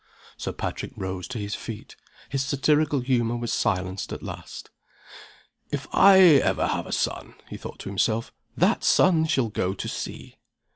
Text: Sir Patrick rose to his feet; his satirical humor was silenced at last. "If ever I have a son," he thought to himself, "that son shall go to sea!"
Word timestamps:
Sir 0.35 0.51
Patrick 0.51 0.93
rose 0.95 1.27
to 1.27 1.37
his 1.37 1.53
feet; 1.53 1.95
his 2.27 2.43
satirical 2.43 3.01
humor 3.01 3.37
was 3.37 3.53
silenced 3.53 4.11
at 4.11 4.23
last. 4.23 4.71
"If 5.71 5.85
ever 5.93 6.61
I 6.63 6.67
have 6.75 6.87
a 6.87 6.91
son," 6.91 7.35
he 7.51 7.55
thought 7.57 7.77
to 7.81 7.89
himself, 7.89 8.33
"that 8.57 8.83
son 8.83 9.25
shall 9.27 9.49
go 9.49 9.75
to 9.75 9.87
sea!" 9.87 10.37